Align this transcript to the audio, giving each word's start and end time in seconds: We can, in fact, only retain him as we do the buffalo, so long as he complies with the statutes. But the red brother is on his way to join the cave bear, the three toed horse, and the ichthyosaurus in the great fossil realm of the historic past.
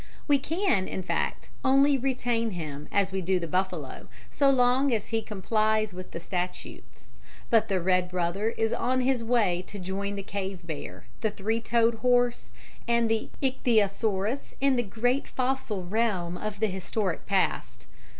We 0.27 0.39
can, 0.39 0.87
in 0.87 1.03
fact, 1.03 1.51
only 1.63 1.95
retain 1.95 2.53
him 2.57 2.87
as 2.91 3.11
we 3.11 3.21
do 3.21 3.39
the 3.39 3.45
buffalo, 3.45 4.07
so 4.31 4.49
long 4.49 4.91
as 4.91 5.09
he 5.09 5.21
complies 5.21 5.93
with 5.93 6.09
the 6.09 6.19
statutes. 6.19 7.09
But 7.51 7.67
the 7.67 7.79
red 7.79 8.09
brother 8.09 8.49
is 8.49 8.73
on 8.73 9.01
his 9.01 9.23
way 9.23 9.63
to 9.67 9.77
join 9.77 10.15
the 10.15 10.23
cave 10.23 10.65
bear, 10.65 11.05
the 11.19 11.29
three 11.29 11.61
toed 11.61 11.99
horse, 12.01 12.49
and 12.87 13.09
the 13.11 13.29
ichthyosaurus 13.43 14.55
in 14.59 14.75
the 14.75 14.81
great 14.81 15.27
fossil 15.27 15.83
realm 15.85 16.35
of 16.35 16.61
the 16.61 16.67
historic 16.67 17.27
past. 17.27 17.85